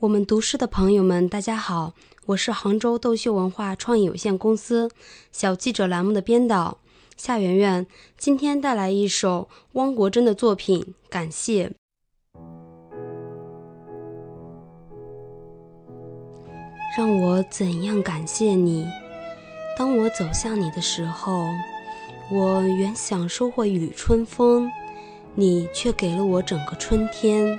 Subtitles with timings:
[0.00, 1.94] 我们读诗的朋友们，大家好，
[2.26, 4.90] 我是杭州豆秀文化创意有限公司
[5.32, 6.76] 小记者栏目的编导
[7.16, 7.86] 夏圆圆，
[8.18, 11.68] 今天带来一首汪国真的作品《感谢》。
[16.98, 18.86] 让我怎样感谢你？
[19.78, 21.46] 当我走向你的时候，
[22.30, 24.70] 我原想收获一缕春风，
[25.34, 27.58] 你却给了我整个春天。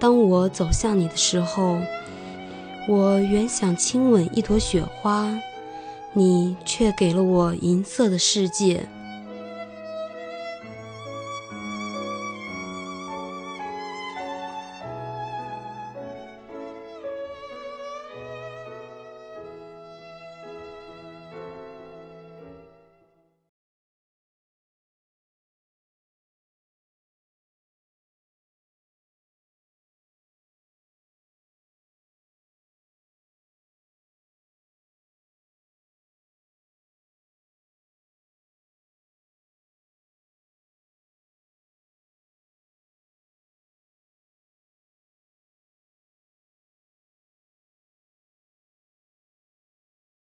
[0.00, 1.78] 当我走向你的时候，
[2.88, 5.38] 我原想亲吻一朵雪花，
[6.14, 8.88] 你却给了我银色的世界。